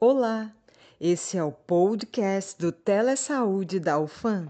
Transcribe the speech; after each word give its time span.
Olá, 0.00 0.52
esse 1.00 1.36
é 1.36 1.42
o 1.42 1.50
podcast 1.50 2.56
do 2.56 2.70
Telesaúde 2.70 3.80
da 3.80 3.98
UFAM. 3.98 4.46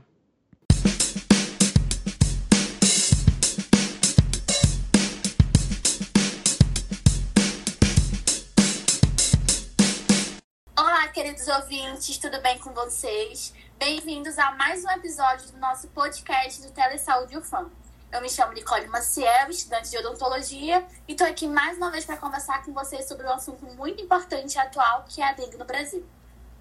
Olá, 10.77 11.09
queridos 11.09 11.49
ouvintes, 11.49 12.19
tudo 12.19 12.43
bem 12.43 12.59
com 12.59 12.75
vocês? 12.75 13.55
Bem-vindos 13.79 14.39
a 14.39 14.51
mais 14.51 14.85
um 14.85 14.91
episódio 14.91 15.51
do 15.51 15.57
nosso 15.57 15.89
podcast 15.89 16.61
do 16.61 16.71
Telesaúde 16.73 17.39
UFAM. 17.39 17.71
Eu 18.11 18.23
me 18.23 18.31
chamo 18.31 18.55
Nicole 18.55 18.87
Maciel, 18.87 19.51
estudante 19.51 19.91
de 19.91 19.99
odontologia, 19.99 20.83
e 21.07 21.13
estou 21.13 21.27
aqui 21.27 21.47
mais 21.47 21.77
uma 21.77 21.91
vez 21.91 22.07
para 22.07 22.17
conversar 22.17 22.65
com 22.65 22.73
vocês 22.73 23.07
sobre 23.07 23.27
um 23.27 23.31
assunto 23.31 23.67
muito 23.77 24.03
importante 24.03 24.55
e 24.55 24.59
atual, 24.59 25.05
que 25.07 25.21
é 25.21 25.29
a 25.29 25.33
dengue 25.33 25.59
no 25.59 25.67
Brasil. 25.67 26.03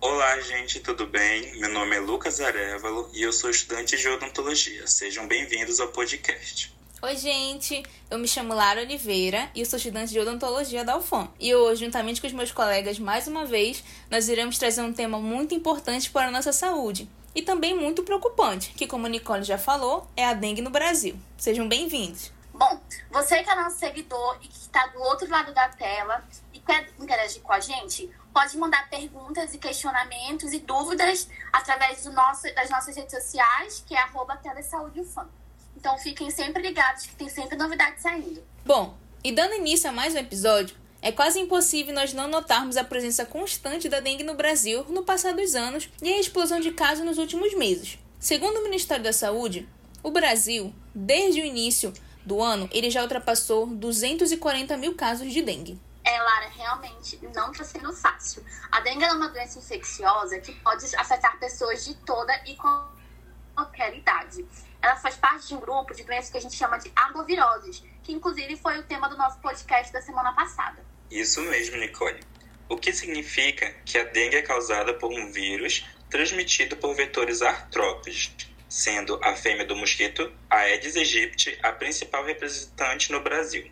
Olá, 0.01 0.41
gente, 0.41 0.81
tudo 0.81 1.07
bem? 1.07 1.57
Meu 1.57 1.71
nome 1.71 1.95
é 1.95 1.99
Lucas 2.01 2.41
Arevalo 2.41 3.09
e 3.13 3.21
eu 3.21 3.31
sou 3.31 3.49
estudante 3.49 3.95
de 3.95 4.09
odontologia. 4.09 4.85
Sejam 4.87 5.25
bem-vindos 5.25 5.79
ao 5.79 5.87
podcast. 5.87 6.75
Oi, 7.01 7.15
gente! 7.15 7.81
Eu 8.11 8.19
me 8.19 8.27
chamo 8.27 8.53
Lara 8.53 8.81
Oliveira 8.81 9.49
e 9.55 9.61
eu 9.61 9.65
sou 9.65 9.77
estudante 9.77 10.11
de 10.11 10.19
odontologia 10.19 10.83
da 10.83 10.97
UFAM. 10.97 11.29
E 11.39 11.55
hoje, 11.55 11.85
juntamente 11.85 12.19
com 12.19 12.27
os 12.27 12.33
meus 12.33 12.51
colegas, 12.51 12.99
mais 12.99 13.25
uma 13.25 13.45
vez, 13.45 13.83
nós 14.11 14.27
iremos 14.27 14.57
trazer 14.57 14.81
um 14.81 14.91
tema 14.91 15.17
muito 15.17 15.55
importante 15.55 16.09
para 16.09 16.27
a 16.27 16.31
nossa 16.31 16.51
saúde, 16.51 17.09
e 17.35 17.41
também 17.41 17.75
muito 17.75 18.03
preocupante, 18.03 18.71
que, 18.71 18.87
como 18.87 19.05
a 19.05 19.09
Nicole 19.09 19.43
já 19.43 19.57
falou, 19.57 20.07
é 20.15 20.25
a 20.25 20.33
dengue 20.33 20.61
no 20.61 20.69
Brasil. 20.69 21.17
Sejam 21.37 21.67
bem-vindos. 21.67 22.31
Bom, 22.53 22.79
você 23.11 23.43
que 23.43 23.49
é 23.49 23.55
nosso 23.55 23.77
seguidor 23.77 24.37
e 24.41 24.47
que 24.47 24.57
está 24.57 24.87
do 24.87 24.99
outro 24.99 25.29
lado 25.29 25.53
da 25.53 25.69
tela 25.69 26.23
e 26.51 26.59
quer 26.59 26.89
interagir 26.99 27.41
com 27.41 27.53
a 27.53 27.59
gente, 27.59 28.09
pode 28.33 28.57
mandar 28.57 28.89
perguntas 28.89 29.53
e 29.53 29.57
questionamentos 29.57 30.53
e 30.53 30.59
dúvidas 30.59 31.29
através 31.53 32.03
do 32.03 32.11
nosso, 32.13 32.43
das 32.55 32.69
nossas 32.69 32.95
redes 32.95 33.11
sociais, 33.11 33.83
que 33.87 33.95
é 33.95 33.99
arroba 33.99 34.37
telesaúdeufam. 34.37 35.27
Então 35.75 35.97
fiquem 35.99 36.31
sempre 36.31 36.61
ligados 36.61 37.05
que 37.05 37.15
tem 37.15 37.29
sempre 37.29 37.55
novidades 37.55 38.01
saindo. 38.01 38.43
Bom, 38.65 38.97
e 39.23 39.31
dando 39.31 39.53
início 39.53 39.89
a 39.89 39.93
mais 39.93 40.15
um 40.15 40.17
episódio, 40.17 40.75
é 41.01 41.11
quase 41.11 41.39
impossível 41.39 41.93
nós 41.93 42.13
não 42.13 42.27
notarmos 42.27 42.75
a 42.77 42.83
presença 42.83 43.25
constante 43.25 43.87
da 43.87 43.99
dengue 43.99 44.23
no 44.23 44.35
Brasil 44.35 44.83
no 44.89 45.03
passar 45.03 45.33
dos 45.33 45.55
anos 45.55 45.89
e 46.01 46.11
a 46.11 46.19
explosão 46.19 46.59
de 46.59 46.71
casos 46.71 47.05
nos 47.05 47.17
últimos 47.17 47.53
meses. 47.55 47.99
Segundo 48.19 48.57
o 48.57 48.63
Ministério 48.63 49.03
da 49.03 49.13
Saúde, 49.13 49.69
o 50.01 50.09
Brasil, 50.09 50.73
desde 50.93 51.41
o 51.41 51.45
início 51.45 51.93
do 52.25 52.41
ano, 52.41 52.67
ele 52.71 52.89
já 52.89 53.01
ultrapassou 53.01 53.67
240 53.67 54.75
mil 54.77 54.95
casos 54.95 55.31
de 55.31 55.41
dengue. 55.41 55.79
É, 56.03 56.21
Lara, 56.21 56.47
realmente 56.47 57.19
não 57.35 57.51
está 57.51 57.63
sendo 57.63 57.93
fácil. 57.93 58.43
A 58.71 58.79
dengue 58.79 59.03
é 59.03 59.11
uma 59.11 59.29
doença 59.29 59.59
infecciosa 59.59 60.39
que 60.39 60.53
pode 60.61 60.83
afetar 60.95 61.37
pessoas 61.37 61.85
de 61.85 61.93
toda 61.95 62.33
e 62.45 62.55
qualquer 62.55 63.95
idade. 63.95 64.45
Ela 64.81 64.95
faz 64.95 65.15
parte 65.17 65.47
de 65.47 65.55
um 65.55 65.59
grupo 65.59 65.93
de 65.93 66.03
doenças 66.03 66.29
que 66.29 66.37
a 66.37 66.41
gente 66.41 66.55
chama 66.55 66.77
de 66.77 66.91
arboviroses, 66.95 67.83
que 68.03 68.13
inclusive 68.13 68.55
foi 68.55 68.79
o 68.79 68.83
tema 68.83 69.09
do 69.09 69.17
nosso 69.17 69.39
podcast 69.39 69.91
da 69.91 70.01
semana 70.01 70.33
passada. 70.33 70.86
Isso 71.09 71.41
mesmo, 71.41 71.77
Nicole. 71.77 72.19
O 72.67 72.75
que 72.75 72.91
significa 72.91 73.73
que 73.85 73.97
a 73.97 74.03
dengue 74.03 74.35
é 74.35 74.41
causada 74.41 74.93
por 74.93 75.09
um 75.09 75.31
vírus 75.31 75.85
transmitido 76.09 76.75
por 76.75 76.93
vetores 76.93 77.41
artrópodes, 77.41 78.35
sendo 78.67 79.17
a 79.23 79.33
fêmea 79.33 79.65
do 79.65 79.75
mosquito 79.75 80.29
Aedes 80.49 80.97
aegypti 80.97 81.57
a 81.63 81.71
principal 81.71 82.25
representante 82.25 83.11
no 83.11 83.21
Brasil. 83.21 83.71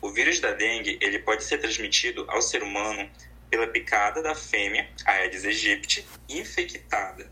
O 0.00 0.10
vírus 0.10 0.40
da 0.40 0.52
dengue 0.52 0.98
ele 1.02 1.18
pode 1.18 1.44
ser 1.44 1.58
transmitido 1.58 2.24
ao 2.28 2.40
ser 2.40 2.62
humano 2.62 3.10
pela 3.50 3.66
picada 3.66 4.22
da 4.22 4.34
fêmea 4.34 4.88
Aedes 5.04 5.44
aegypti 5.44 6.06
infectada. 6.28 7.30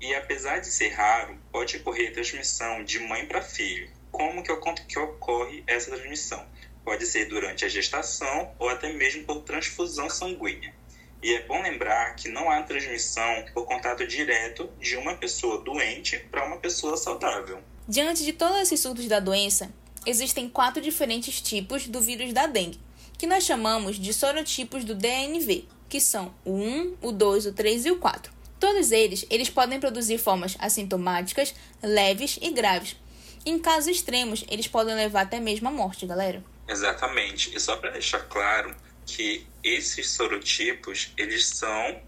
E 0.00 0.14
apesar 0.14 0.60
de 0.60 0.68
ser 0.68 0.88
raro, 0.88 1.38
pode 1.52 1.76
ocorrer 1.76 2.12
transmissão 2.12 2.82
de 2.84 3.00
mãe 3.00 3.26
para 3.26 3.42
filho. 3.42 3.90
Como 4.10 4.42
que, 4.42 4.54
que 4.86 4.98
ocorre 4.98 5.62
essa 5.66 5.90
transmissão? 5.90 6.46
Pode 6.84 7.06
ser 7.06 7.26
durante 7.26 7.64
a 7.64 7.68
gestação 7.68 8.52
ou 8.58 8.68
até 8.68 8.92
mesmo 8.92 9.24
por 9.24 9.42
transfusão 9.42 10.08
sanguínea. 10.08 10.74
E 11.22 11.34
é 11.34 11.42
bom 11.46 11.60
lembrar 11.60 12.14
que 12.14 12.28
não 12.28 12.48
há 12.50 12.62
transmissão 12.62 13.44
por 13.52 13.66
contato 13.66 14.06
direto 14.06 14.70
de 14.80 14.96
uma 14.96 15.16
pessoa 15.16 15.62
doente 15.62 16.18
para 16.30 16.46
uma 16.46 16.58
pessoa 16.58 16.96
saudável. 16.96 17.60
Diante 17.88 18.24
de 18.24 18.32
todos 18.32 18.60
esses 18.60 18.78
surtos 18.78 19.06
da 19.06 19.18
doença, 19.18 19.72
existem 20.06 20.48
quatro 20.48 20.80
diferentes 20.80 21.40
tipos 21.40 21.88
do 21.88 22.00
vírus 22.00 22.32
da 22.32 22.46
dengue, 22.46 22.80
que 23.18 23.26
nós 23.26 23.44
chamamos 23.44 23.96
de 23.96 24.12
sorotipos 24.14 24.84
do 24.84 24.94
DNV, 24.94 25.66
que 25.88 26.00
são 26.00 26.32
o 26.44 26.52
1, 26.52 26.96
o 27.02 27.10
2, 27.10 27.46
o 27.46 27.52
3 27.52 27.86
e 27.86 27.90
o 27.90 27.96
4. 27.98 28.32
Todos 28.60 28.92
eles, 28.92 29.26
eles 29.30 29.50
podem 29.50 29.80
produzir 29.80 30.18
formas 30.18 30.56
assintomáticas, 30.60 31.54
leves 31.82 32.38
e 32.40 32.50
graves. 32.50 32.96
Em 33.44 33.58
casos 33.58 33.88
extremos, 33.88 34.44
eles 34.48 34.68
podem 34.68 34.94
levar 34.94 35.22
até 35.22 35.40
mesmo 35.40 35.68
à 35.68 35.70
morte, 35.70 36.06
galera. 36.06 36.44
Exatamente. 36.68 37.54
E 37.56 37.58
só 37.58 37.76
para 37.76 37.90
deixar 37.90 38.20
claro 38.28 38.74
que 39.06 39.46
esses 39.64 40.10
sorotipos, 40.10 41.12
eles 41.16 41.48
são 41.48 42.02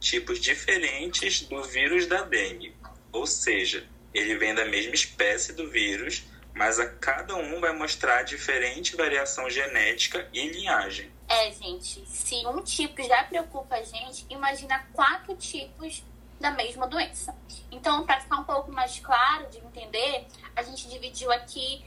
tipos 0.00 0.40
diferentes 0.40 1.42
do 1.42 1.62
vírus 1.62 2.06
da 2.06 2.22
dengue. 2.22 2.74
Ou 3.12 3.26
seja, 3.26 3.88
ele 4.12 4.36
vem 4.36 4.54
da 4.54 4.64
mesma 4.64 4.94
espécie 4.94 5.52
do 5.52 5.70
vírus, 5.70 6.24
mas 6.52 6.78
a 6.78 6.86
cada 6.86 7.36
um 7.36 7.60
vai 7.60 7.72
mostrar 7.72 8.22
diferente 8.22 8.96
variação 8.96 9.48
genética 9.48 10.28
e 10.32 10.48
linhagem. 10.48 11.10
É, 11.28 11.50
gente, 11.52 12.04
se 12.06 12.46
um 12.46 12.62
tipo 12.62 13.02
já 13.02 13.24
preocupa 13.24 13.76
a 13.76 13.82
gente, 13.82 14.26
imagina 14.28 14.86
quatro 14.92 15.34
tipos 15.36 16.04
da 16.38 16.50
mesma 16.50 16.86
doença. 16.86 17.34
Então, 17.70 18.04
para 18.04 18.20
ficar 18.20 18.36
um 18.36 18.44
pouco 18.44 18.70
mais 18.70 18.98
claro 19.00 19.48
de 19.50 19.58
entender, 19.58 20.26
a 20.54 20.62
gente 20.62 20.88
dividiu 20.88 21.32
aqui 21.32 21.84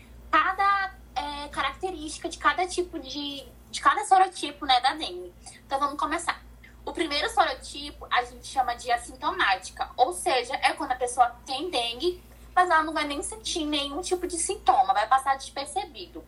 característica 2.07 2.29
de 2.29 2.37
cada 2.37 2.65
tipo 2.65 2.97
de. 2.99 3.45
de 3.69 3.81
cada 3.81 4.03
sorotipo 4.05 4.65
né, 4.65 4.79
da 4.79 4.93
dengue. 4.93 5.33
Então, 5.65 5.79
vamos 5.79 5.99
começar. 5.99 6.41
O 6.85 6.93
primeiro 6.93 7.29
sorotipo 7.29 8.07
a 8.09 8.23
gente 8.23 8.47
chama 8.47 8.73
de 8.75 8.89
assintomática, 8.89 9.89
ou 9.97 10.13
seja, 10.13 10.55
é 10.55 10.71
quando 10.71 10.93
a 10.93 10.95
pessoa 10.95 11.35
tem 11.45 11.69
dengue, 11.69 12.23
mas 12.55 12.69
ela 12.69 12.81
não 12.83 12.93
vai 12.93 13.05
nem 13.05 13.21
sentir 13.21 13.65
nenhum 13.65 14.01
tipo 14.01 14.25
de 14.25 14.37
sintoma, 14.37 14.93
vai 14.93 15.05
passar 15.05 15.35
despercebido. 15.35 16.23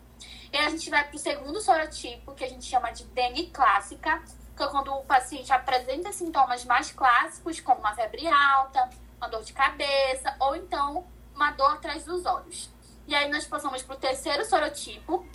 E 0.51 0.57
a 0.57 0.69
gente 0.69 0.89
vai 0.89 1.07
para 1.07 1.15
o 1.15 1.19
segundo 1.19 1.61
sorotipo, 1.61 2.33
que 2.33 2.43
a 2.43 2.49
gente 2.49 2.65
chama 2.65 2.91
de 2.91 3.05
dengue 3.05 3.47
clássica, 3.47 4.21
que 4.55 4.61
é 4.61 4.67
quando 4.67 4.93
o 4.93 5.05
paciente 5.05 5.53
apresenta 5.53 6.11
sintomas 6.11 6.65
mais 6.65 6.91
clássicos, 6.91 7.61
como 7.61 7.79
uma 7.79 7.95
febre 7.95 8.27
alta, 8.27 8.89
uma 9.17 9.29
dor 9.29 9.43
de 9.43 9.53
cabeça, 9.53 10.35
ou 10.39 10.57
então 10.57 11.07
uma 11.33 11.51
dor 11.51 11.71
atrás 11.71 12.03
dos 12.03 12.25
olhos. 12.25 12.69
E 13.07 13.15
aí 13.15 13.27
nós 13.31 13.47
passamos 13.47 13.81
para 13.81 13.95
o 13.95 13.99
terceiro 13.99 14.43
sorotipo, 14.43 15.25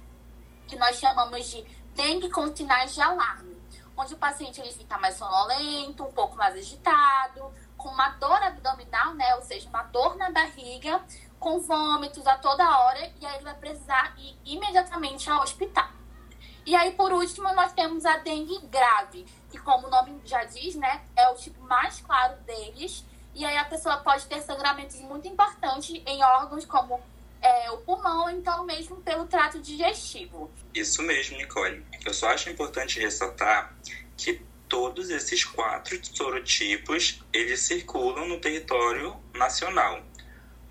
que 0.66 0.76
nós 0.76 0.96
chamamos 0.96 1.46
de 1.46 1.62
dengue 1.94 2.30
com 2.30 2.54
sinais 2.54 2.94
de 2.94 3.00
alarme, 3.00 3.56
onde 3.96 4.14
o 4.14 4.18
paciente 4.18 4.60
ele 4.60 4.72
fica 4.72 4.98
mais 4.98 5.16
sonolento, 5.16 6.04
um 6.04 6.12
pouco 6.12 6.36
mais 6.36 6.54
agitado, 6.54 7.52
com 7.76 7.88
uma 7.88 8.08
dor 8.10 8.42
abdominal, 8.42 9.14
né? 9.14 9.34
Ou 9.36 9.42
seja, 9.42 9.68
uma 9.68 9.82
dor 9.84 10.16
na 10.16 10.30
barriga, 10.30 11.00
com 11.38 11.60
vômitos 11.60 12.26
a 12.26 12.36
toda 12.38 12.78
hora, 12.78 13.12
e 13.20 13.26
aí 13.26 13.34
ele 13.36 13.44
vai 13.44 13.54
precisar 13.54 14.14
ir 14.18 14.36
imediatamente 14.44 15.30
ao 15.30 15.42
hospital. 15.42 15.88
E 16.66 16.74
aí, 16.74 16.92
por 16.92 17.12
último, 17.12 17.52
nós 17.54 17.72
temos 17.72 18.06
a 18.06 18.16
dengue 18.16 18.58
grave, 18.68 19.26
que, 19.50 19.58
como 19.58 19.86
o 19.86 19.90
nome 19.90 20.20
já 20.24 20.44
diz, 20.44 20.74
né, 20.74 21.04
é 21.14 21.28
o 21.28 21.34
tipo 21.34 21.62
mais 21.62 22.00
claro 22.00 22.36
deles. 22.42 23.04
E 23.34 23.44
aí 23.44 23.56
a 23.58 23.64
pessoa 23.64 23.98
pode 23.98 24.24
ter 24.26 24.40
sangramentos 24.40 24.98
muito 25.00 25.28
importantes 25.28 26.02
em 26.06 26.24
órgãos 26.24 26.64
como 26.64 27.00
é, 27.44 27.70
o 27.70 27.76
pulmão, 27.76 28.30
então 28.30 28.64
mesmo 28.64 28.96
pelo 29.02 29.26
trato 29.26 29.60
digestivo. 29.60 30.50
Isso 30.74 31.02
mesmo, 31.02 31.36
Nicole. 31.36 31.84
Eu 32.04 32.14
só 32.14 32.28
acho 32.28 32.48
importante 32.48 32.98
ressaltar 32.98 33.76
que 34.16 34.40
todos 34.66 35.10
esses 35.10 35.44
quatro 35.44 36.00
sorotipos 36.02 37.22
eles 37.32 37.60
circulam 37.60 38.26
no 38.26 38.40
território 38.40 39.14
nacional. 39.34 40.02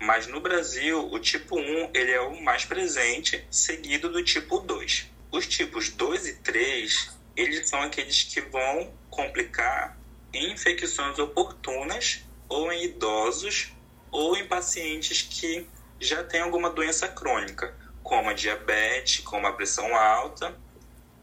Mas 0.00 0.26
no 0.26 0.40
Brasil, 0.40 1.08
o 1.12 1.18
tipo 1.20 1.56
1 1.56 1.90
ele 1.94 2.10
é 2.10 2.20
o 2.20 2.42
mais 2.42 2.64
presente, 2.64 3.46
seguido 3.50 4.10
do 4.10 4.22
tipo 4.24 4.58
2. 4.58 5.08
Os 5.30 5.46
tipos 5.46 5.90
2 5.90 6.26
e 6.26 6.34
3, 6.34 7.16
eles 7.36 7.68
são 7.68 7.80
aqueles 7.82 8.24
que 8.24 8.40
vão 8.40 8.92
complicar 9.08 9.96
em 10.32 10.52
infecções 10.52 11.20
oportunas 11.20 12.24
ou 12.48 12.72
em 12.72 12.86
idosos 12.86 13.72
ou 14.10 14.36
em 14.36 14.46
pacientes 14.46 15.22
que 15.22 15.66
já 16.06 16.22
têm 16.22 16.40
alguma 16.40 16.70
doença 16.70 17.08
crônica, 17.08 17.74
como 18.02 18.30
a 18.30 18.34
diabetes, 18.34 19.24
como 19.24 19.46
a 19.46 19.52
pressão 19.52 19.96
alta 19.96 20.54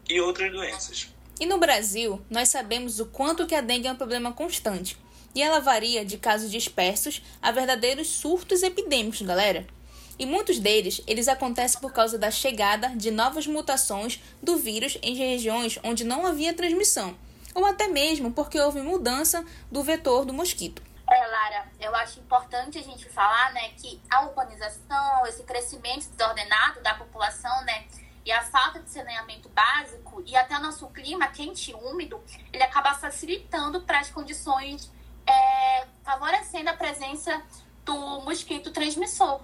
e 0.08 0.20
outras 0.20 0.50
doenças. 0.50 1.08
E 1.40 1.46
no 1.46 1.58
Brasil, 1.58 2.20
nós 2.28 2.48
sabemos 2.48 3.00
o 3.00 3.06
quanto 3.06 3.46
que 3.46 3.54
a 3.54 3.60
dengue 3.60 3.88
é 3.88 3.92
um 3.92 3.96
problema 3.96 4.32
constante. 4.32 4.96
E 5.34 5.42
ela 5.42 5.60
varia 5.60 6.04
de 6.04 6.18
casos 6.18 6.50
dispersos 6.50 7.22
a 7.40 7.50
verdadeiros 7.50 8.08
surtos 8.08 8.62
epidêmicos, 8.62 9.22
galera. 9.22 9.66
E 10.18 10.26
muitos 10.26 10.58
deles, 10.58 11.00
eles 11.06 11.26
acontecem 11.26 11.80
por 11.80 11.92
causa 11.92 12.18
da 12.18 12.30
chegada 12.30 12.88
de 12.90 13.10
novas 13.10 13.46
mutações 13.46 14.20
do 14.42 14.56
vírus 14.56 14.98
em 15.02 15.16
regiões 15.16 15.78
onde 15.82 16.04
não 16.04 16.26
havia 16.26 16.52
transmissão, 16.52 17.16
ou 17.54 17.64
até 17.64 17.88
mesmo 17.88 18.30
porque 18.30 18.60
houve 18.60 18.82
mudança 18.82 19.44
do 19.70 19.82
vetor 19.82 20.24
do 20.24 20.34
mosquito. 20.34 20.82
Lara, 21.32 21.66
eu 21.80 21.96
acho 21.96 22.20
importante 22.20 22.78
a 22.78 22.82
gente 22.82 23.08
falar, 23.08 23.52
né, 23.54 23.70
que 23.70 23.98
a 24.10 24.26
urbanização, 24.26 25.26
esse 25.26 25.42
crescimento 25.44 26.10
desordenado 26.10 26.82
da 26.82 26.94
população, 26.94 27.64
né, 27.64 27.86
e 28.24 28.30
a 28.30 28.42
falta 28.42 28.78
de 28.80 28.90
saneamento 28.90 29.48
básico 29.48 30.22
e 30.26 30.36
até 30.36 30.56
o 30.58 30.60
nosso 30.60 30.86
clima 30.88 31.26
quente 31.28 31.70
e 31.70 31.74
úmido, 31.74 32.22
ele 32.52 32.62
acaba 32.62 32.94
facilitando 32.94 33.80
para 33.80 33.98
as 33.98 34.10
condições, 34.10 34.92
é, 35.26 35.86
favorecendo 36.04 36.68
a 36.68 36.74
presença 36.74 37.42
do 37.84 38.20
mosquito 38.20 38.70
transmissor. 38.70 39.40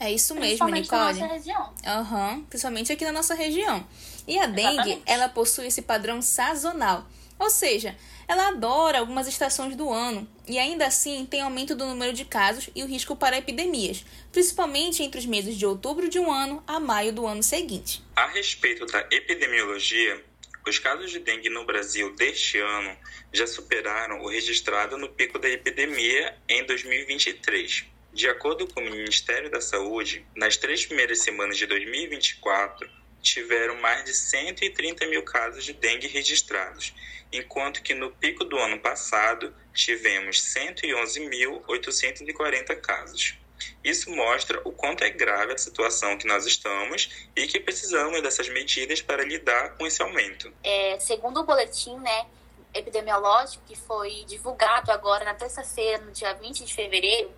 É 0.00 0.12
isso 0.12 0.34
mesmo, 0.36 0.68
Nicole. 0.68 1.20
Na 1.20 1.26
nossa 1.26 1.26
região. 1.26 1.74
Uhum, 1.84 2.44
principalmente 2.44 2.92
aqui 2.92 3.04
na 3.04 3.12
nossa 3.12 3.34
região. 3.34 3.84
E 4.26 4.38
a 4.38 4.46
dengue, 4.46 4.70
Exatamente. 4.70 5.02
ela 5.04 5.28
possui 5.28 5.66
esse 5.66 5.82
padrão 5.82 6.22
sazonal. 6.22 7.04
Ou 7.38 7.50
seja, 7.50 7.96
ela 8.28 8.48
adora 8.48 8.98
algumas 8.98 9.26
estações 9.26 9.74
do 9.74 9.90
ano 9.90 10.28
e 10.46 10.58
ainda 10.58 10.86
assim 10.86 11.24
tem 11.24 11.40
aumento 11.40 11.74
do 11.74 11.86
número 11.86 12.12
de 12.12 12.26
casos 12.26 12.68
e 12.74 12.82
o 12.82 12.86
risco 12.86 13.16
para 13.16 13.38
epidemias, 13.38 14.04
principalmente 14.30 15.02
entre 15.02 15.18
os 15.18 15.24
meses 15.24 15.56
de 15.56 15.64
outubro 15.64 16.10
de 16.10 16.18
um 16.18 16.30
ano 16.30 16.62
a 16.66 16.78
maio 16.78 17.10
do 17.10 17.26
ano 17.26 17.42
seguinte. 17.42 18.02
A 18.14 18.26
respeito 18.26 18.84
da 18.84 19.00
epidemiologia, 19.10 20.22
os 20.66 20.78
casos 20.78 21.10
de 21.10 21.20
dengue 21.20 21.48
no 21.48 21.64
Brasil 21.64 22.14
deste 22.14 22.58
ano 22.58 22.94
já 23.32 23.46
superaram 23.46 24.20
o 24.20 24.28
registrado 24.28 24.98
no 24.98 25.08
pico 25.08 25.38
da 25.38 25.48
epidemia 25.48 26.36
em 26.46 26.66
2023. 26.66 27.86
De 28.12 28.28
acordo 28.28 28.66
com 28.66 28.80
o 28.80 28.90
Ministério 28.90 29.50
da 29.50 29.60
Saúde, 29.60 30.26
nas 30.36 30.58
três 30.58 30.84
primeiras 30.84 31.22
semanas 31.22 31.56
de 31.56 31.66
2024, 31.66 32.88
tiveram 33.22 33.76
mais 33.76 34.04
de 34.04 34.12
130 34.14 35.06
mil 35.06 35.22
casos 35.22 35.64
de 35.64 35.72
dengue 35.72 36.06
registrados, 36.06 36.92
enquanto 37.32 37.82
que 37.82 37.94
no 37.94 38.10
pico 38.10 38.44
do 38.44 38.58
ano 38.58 38.78
passado 38.78 39.54
tivemos 39.74 40.54
111.840 40.54 42.78
casos. 42.80 43.38
Isso 43.82 44.10
mostra 44.10 44.60
o 44.64 44.72
quanto 44.72 45.02
é 45.02 45.10
grave 45.10 45.52
a 45.52 45.58
situação 45.58 46.16
que 46.16 46.26
nós 46.26 46.46
estamos 46.46 47.28
e 47.34 47.46
que 47.46 47.58
precisamos 47.58 48.22
dessas 48.22 48.48
medidas 48.48 49.02
para 49.02 49.24
lidar 49.24 49.76
com 49.76 49.86
esse 49.86 50.00
aumento. 50.02 50.52
É, 50.62 50.98
segundo 51.00 51.40
o 51.40 51.44
boletim 51.44 51.98
né, 51.98 52.26
epidemiológico 52.72 53.64
que 53.66 53.76
foi 53.76 54.24
divulgado 54.26 54.92
agora 54.92 55.24
na 55.24 55.34
terça-feira, 55.34 56.04
no 56.04 56.12
dia 56.12 56.34
20 56.34 56.64
de 56.64 56.74
fevereiro 56.74 57.32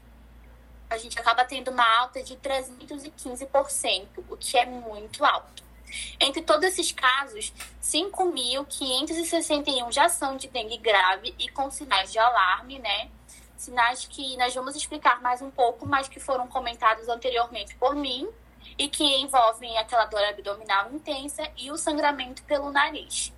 a 0.90 0.98
gente 0.98 1.19
acaba 1.19 1.44
tendo 1.44 1.72
uma 1.72 2.00
alta 2.00 2.24
de 2.24 2.36
315%, 2.38 4.08
o 4.30 4.38
que 4.38 4.58
é 4.58 4.66
muito 4.66 5.24
alto. 5.24 5.64
Entre 6.20 6.42
todos 6.42 6.66
esses 6.66 6.92
casos, 6.92 7.54
5.561 7.82 9.92
já 9.92 10.10
são 10.10 10.38
de 10.38 10.48
dengue 10.48 10.78
grave 10.78 11.36
e 11.38 11.50
com 11.50 11.70
sinais 11.70 12.12
de 12.12 12.20
alarme, 12.20 12.80
né? 12.80 13.10
Sinais 13.58 14.06
que 14.06 14.36
nós 14.38 14.54
vamos 14.54 14.76
explicar 14.76 15.22
mais 15.22 15.42
um 15.42 15.50
pouco, 15.50 15.86
mas 15.86 16.08
que 16.08 16.20
foram 16.20 16.48
comentados 16.48 17.08
anteriormente 17.08 17.76
por 17.76 17.96
mim 17.96 18.28
e 18.78 18.90
que 18.90 19.04
envolvem 19.04 19.78
aquela 19.78 20.06
dor 20.06 20.24
abdominal 20.24 20.92
intensa 20.92 21.50
e 21.58 21.72
o 21.72 21.78
sangramento 21.78 22.44
pelo 22.44 22.72
nariz. 22.72 23.34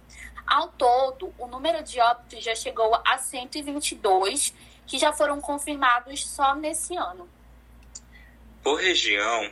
Ao 0.46 0.70
todo, 0.70 1.34
o 1.38 1.48
número 1.48 1.84
de 1.84 2.00
óbitos 2.00 2.44
já 2.44 2.56
chegou 2.56 2.96
a 3.06 3.18
122, 3.18 4.54
que 4.86 4.98
já 4.98 5.12
foram 5.12 5.42
confirmados 5.42 6.26
só 6.26 6.56
nesse 6.56 6.96
ano. 6.96 7.30
Por 8.64 8.80
região, 8.80 9.52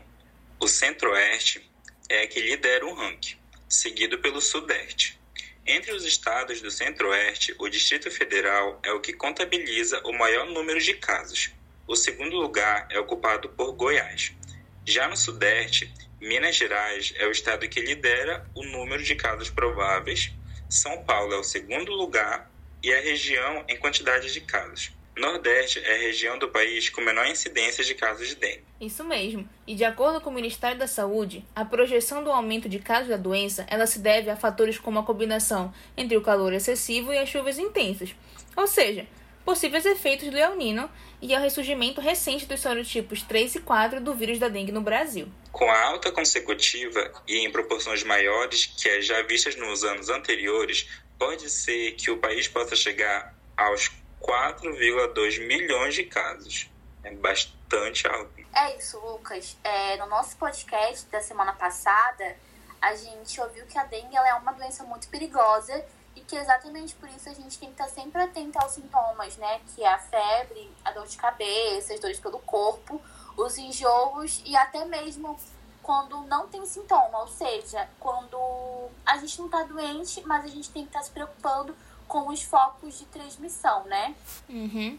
o 0.60 0.68
Centro-Oeste 0.68 1.70
é 2.10 2.28
que 2.28 2.42
lidera 2.42 2.86
o 2.86 2.94
ranking, 2.94 3.38
seguido 3.68 4.20
pelo 4.20 4.42
Sudeste. 4.42 5.20
Entre 5.66 5.92
os 5.92 6.06
estados 6.06 6.62
do 6.62 6.70
Centro-Oeste, 6.70 7.56
o 7.58 7.68
Distrito 7.68 8.12
Federal 8.12 8.80
é 8.84 8.92
o 8.92 9.02
que 9.02 9.14
contabiliza 9.14 10.00
o 10.06 10.14
maior 10.14 10.46
número 10.48 10.80
de 10.80 10.94
casos. 10.94 11.52
O 11.88 11.96
segundo 11.96 12.38
lugar 12.38 12.88
é 12.92 13.00
ocupado 13.00 13.50
por 13.50 13.72
Goiás. 13.72 14.32
Já 14.86 15.08
no 15.08 15.18
Sudeste, 15.18 15.92
Minas 16.22 16.56
Gerais 16.56 17.14
é 17.18 17.26
o 17.26 17.32
estado 17.32 17.68
que 17.68 17.82
lidera 17.82 18.48
o 18.54 18.64
número 18.64 19.04
de 19.04 19.16
casos 19.16 19.50
prováveis, 19.50 20.32
São 20.70 21.04
Paulo 21.04 21.34
é 21.34 21.38
o 21.38 21.44
segundo 21.44 21.92
lugar 21.92 22.52
e 22.84 22.94
a 22.94 23.02
região 23.02 23.66
em 23.68 23.78
quantidade 23.78 24.32
de 24.32 24.42
casos. 24.42 24.95
Nordeste 25.18 25.80
é 25.80 25.96
a 25.96 25.98
região 25.98 26.38
do 26.38 26.50
país 26.50 26.90
com 26.90 27.02
menor 27.02 27.26
incidência 27.26 27.84
de 27.84 27.96
casos 27.96 28.28
de 28.28 28.36
dengue. 28.36 28.64
Isso 28.82 29.04
mesmo. 29.04 29.48
E 29.66 29.74
de 29.74 29.86
acordo 29.86 30.20
com 30.20 30.30
o 30.30 30.34
Ministério 30.34 30.78
da 30.78 30.88
Saúde, 30.88 31.46
a 31.56 31.64
projeção 31.64 32.22
do 32.22 32.32
aumento 32.32 32.68
de 32.68 32.80
casos 32.80 33.08
da 33.08 33.16
doença, 33.16 33.66
ela 33.70 33.88
se 33.88 34.00
deve 34.00 34.30
a 34.30 34.36
fatores 34.36 34.78
como 34.78 35.00
a 35.00 35.04
combinação 35.04 35.74
entre 35.96 36.18
o 36.18 36.22
calor 36.22 36.52
excessivo 36.52 37.14
e 37.14 37.18
as 37.18 37.30
chuvas 37.30 37.58
intensas. 37.58 38.14
Ou 38.58 38.68
seja, 38.68 39.08
possíveis 39.46 39.86
efeitos 39.86 40.30
do 40.30 40.38
El 40.38 40.58
Nino 40.58 40.90
e 41.22 41.34
ao 41.34 41.42
ressurgimento 41.42 42.02
recente 42.02 42.46
dos 42.46 42.60
sorotipos 42.60 43.22
3 43.22 43.56
e 43.56 43.60
4 43.62 44.02
do 44.02 44.14
vírus 44.14 44.38
da 44.38 44.50
dengue 44.50 44.74
no 44.74 44.82
Brasil. 44.82 45.30
Com 45.54 45.70
a 45.70 45.82
alta 45.86 46.12
consecutiva 46.12 47.14
e 47.26 47.38
em 47.38 47.52
proporções 47.52 48.04
maiores 48.04 48.66
que 48.66 48.90
as 48.90 49.06
já 49.06 49.22
vistas 49.22 49.56
nos 49.56 49.86
anos 49.86 50.10
anteriores, 50.10 50.90
pode 51.18 51.50
ser 51.50 51.94
que 51.94 52.12
o 52.12 52.18
país 52.18 52.50
possa 52.50 52.76
chegar 52.76 53.34
aos 53.56 53.90
4,2 54.26 55.46
milhões 55.46 55.94
de 55.94 56.04
casos. 56.06 56.70
É 57.04 57.12
bastante 57.12 58.08
alto. 58.08 58.34
É 58.54 58.76
isso, 58.78 59.00
Lucas. 59.00 59.56
É, 59.64 59.96
no 59.98 60.08
nosso 60.08 60.36
podcast 60.38 61.06
da 61.12 61.22
semana 61.22 61.54
passada, 61.54 62.36
a 62.82 62.96
gente 62.96 63.40
ouviu 63.40 63.66
que 63.68 63.78
a 63.78 63.84
dengue 63.84 64.16
é 64.16 64.34
uma 64.34 64.54
doença 64.54 64.84
muito 64.84 65.08
perigosa 65.10 65.86
e 66.16 66.22
que 66.22 66.36
exatamente 66.36 66.96
por 66.96 67.08
isso 67.10 67.30
a 67.30 67.34
gente 67.34 67.60
tem 67.60 67.70
que 67.70 67.82
estar 67.82 67.90
sempre 67.90 68.22
atento 68.22 68.58
aos 68.58 68.72
sintomas, 68.72 69.38
né? 69.38 69.62
Que 69.76 69.84
é 69.84 69.88
a 69.88 70.00
febre, 70.00 70.72
a 70.84 70.92
dor 70.92 71.06
de 71.06 71.18
cabeça, 71.18 71.94
as 71.94 72.00
dores 72.00 72.20
pelo 72.20 72.40
corpo, 72.40 73.00
os 73.38 73.58
enjoos 73.58 74.42
e 74.46 74.56
até 74.56 74.84
mesmo 74.86 75.38
quando 75.84 76.22
não 76.22 76.48
tem 76.48 76.66
sintoma, 76.66 77.20
ou 77.20 77.28
seja, 77.28 77.88
quando 78.00 78.38
a 79.06 79.18
gente 79.18 79.38
não 79.38 79.46
está 79.46 79.62
doente, 79.62 80.24
mas 80.26 80.44
a 80.44 80.48
gente 80.48 80.72
tem 80.72 80.82
que 80.82 80.90
estar 80.90 81.04
se 81.04 81.12
preocupando 81.12 81.76
com 82.08 82.30
os 82.30 82.42
focos 82.42 83.00
de 83.00 83.06
transmissão, 83.06 83.86
né? 83.86 84.16
Uhum. 84.50 84.98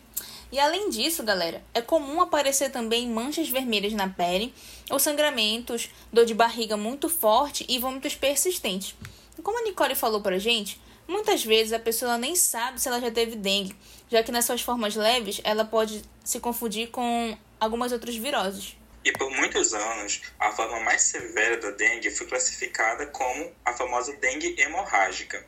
E 0.51 0.59
além 0.59 0.91
disso, 0.91 1.23
galera, 1.23 1.63
é 1.75 1.81
comum 1.81 2.21
aparecer 2.21 2.71
também 2.71 3.09
manchas 3.09 3.49
vermelhas 3.49 3.93
na 3.93 4.09
pele, 4.09 4.55
ou 4.91 4.99
sangramentos, 4.99 5.91
dor 6.13 6.25
de 6.25 6.35
barriga 6.35 6.77
muito 6.77 7.09
forte 7.09 7.65
e 7.69 7.79
vômitos 7.79 8.15
persistentes. 8.15 8.95
Como 9.43 9.59
a 9.59 9.63
Nicole 9.63 9.95
falou 9.95 10.21
pra 10.21 10.39
gente, 10.39 10.81
muitas 11.07 11.45
vezes 11.45 11.73
a 11.73 11.79
pessoa 11.79 12.19
nem 12.19 12.35
sabe 12.35 12.81
se 12.81 12.89
ela 12.89 13.01
já 13.01 13.11
teve 13.11 13.37
dengue, 13.37 13.77
já 14.09 14.23
que 14.23 14.33
nas 14.33 14.45
suas 14.45 14.61
formas 14.61 14.95
leves 14.95 15.41
ela 15.45 15.65
pode 15.65 16.03
se 16.25 16.41
confundir 16.41 16.91
com 16.91 17.37
algumas 17.61 17.93
outras 17.93 18.17
viroses. 18.17 18.77
E 19.05 19.13
por 19.13 19.31
muitos 19.31 19.73
anos, 19.73 20.23
a 20.39 20.51
forma 20.51 20.81
mais 20.81 21.03
severa 21.03 21.59
da 21.59 21.71
dengue 21.71 22.11
foi 22.11 22.27
classificada 22.27 23.07
como 23.07 23.53
a 23.65 23.73
famosa 23.73 24.13
dengue 24.17 24.57
hemorrágica 24.59 25.47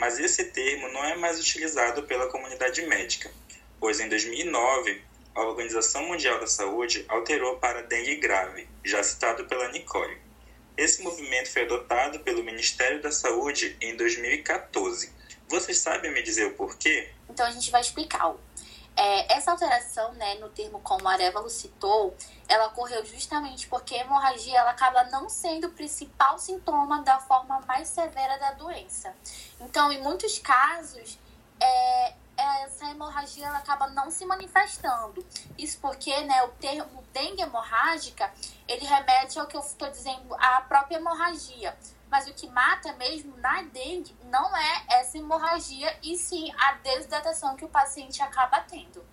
mas 0.00 0.18
esse 0.18 0.46
termo 0.46 0.88
não 0.88 1.04
é 1.04 1.14
mais 1.14 1.38
utilizado 1.38 2.04
pela 2.04 2.26
comunidade 2.28 2.80
médica, 2.86 3.30
pois 3.78 4.00
em 4.00 4.08
2009 4.08 5.02
a 5.34 5.42
Organização 5.42 6.06
Mundial 6.06 6.40
da 6.40 6.46
Saúde 6.46 7.04
alterou 7.06 7.58
para 7.58 7.82
dengue 7.82 8.16
grave, 8.16 8.66
já 8.82 9.02
citado 9.02 9.44
pela 9.44 9.70
Nicole. 9.70 10.16
Esse 10.74 11.02
movimento 11.02 11.52
foi 11.52 11.64
adotado 11.64 12.18
pelo 12.20 12.42
Ministério 12.42 13.02
da 13.02 13.12
Saúde 13.12 13.76
em 13.78 13.94
2014. 13.94 15.12
Vocês 15.46 15.78
sabem 15.78 16.10
me 16.10 16.22
dizer 16.22 16.46
o 16.46 16.54
porquê? 16.54 17.10
Então 17.28 17.44
a 17.44 17.50
gente 17.50 17.70
vai 17.70 17.82
explicar. 17.82 18.34
É, 18.96 19.29
alteração, 19.52 20.12
né, 20.14 20.34
no 20.36 20.48
termo 20.48 20.80
como 20.80 21.08
a 21.08 21.12
Arevalo 21.12 21.50
citou, 21.50 22.16
ela 22.48 22.66
ocorreu 22.66 23.04
justamente 23.04 23.68
porque 23.68 23.94
a 23.94 24.00
hemorragia 24.00 24.58
ela 24.58 24.70
acaba 24.70 25.04
não 25.04 25.28
sendo 25.28 25.68
o 25.68 25.72
principal 25.72 26.38
sintoma 26.38 27.02
da 27.02 27.18
forma 27.20 27.60
mais 27.66 27.88
severa 27.88 28.38
da 28.38 28.52
doença. 28.52 29.14
Então, 29.60 29.92
em 29.92 30.02
muitos 30.02 30.38
casos, 30.38 31.18
é, 31.60 32.14
essa 32.40 32.90
hemorragia 32.90 33.46
ela 33.46 33.58
acaba 33.58 33.88
não 33.88 34.10
se 34.10 34.24
manifestando. 34.24 35.24
Isso 35.58 35.78
porque 35.80 36.18
né, 36.22 36.42
o 36.44 36.48
termo 36.48 37.04
dengue 37.12 37.42
hemorrágica, 37.42 38.32
ele 38.66 38.84
remete 38.84 39.38
ao 39.38 39.46
que 39.46 39.56
eu 39.56 39.60
estou 39.60 39.90
dizendo, 39.90 40.34
à 40.34 40.60
própria 40.62 40.96
hemorragia. 40.96 41.76
Mas 42.10 42.26
o 42.26 42.34
que 42.34 42.48
mata 42.48 42.92
mesmo 42.94 43.36
na 43.36 43.62
dengue 43.62 44.16
não 44.24 44.56
é 44.56 44.84
essa 44.88 45.16
hemorragia, 45.16 45.96
e 46.02 46.16
sim 46.16 46.52
a 46.58 46.72
desidratação 46.72 47.54
que 47.54 47.64
o 47.64 47.68
paciente 47.68 48.20
acaba 48.20 48.60
tendo. 48.62 49.04